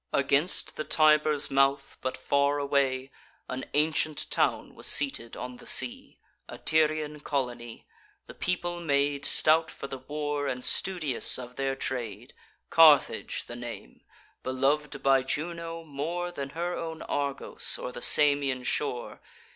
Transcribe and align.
Against 0.13 0.77
the 0.77 0.83
Tiber's 0.83 1.51
mouth, 1.51 1.95
but 2.01 2.17
far 2.17 2.57
away, 2.57 3.11
An 3.47 3.65
ancient 3.75 4.27
town 4.31 4.73
was 4.73 4.87
seated 4.87 5.37
on 5.37 5.57
the 5.57 5.67
sea; 5.67 6.17
A 6.49 6.57
Tyrian 6.57 7.19
colony; 7.19 7.85
the 8.25 8.33
people 8.33 8.79
made 8.79 9.25
Stout 9.25 9.69
for 9.69 9.85
the 9.85 9.99
war, 9.99 10.47
and 10.47 10.65
studious 10.65 11.37
of 11.37 11.55
their 11.55 11.75
trade: 11.75 12.33
Carthage 12.71 13.45
the 13.45 13.55
name; 13.55 14.01
belov'd 14.41 15.03
by 15.03 15.21
Juno 15.21 15.83
more 15.83 16.31
Than 16.31 16.49
her 16.57 16.73
own 16.75 17.03
Argos, 17.03 17.77
or 17.77 17.91
the 17.91 18.01
Samian 18.01 18.63
shore. 18.63 19.21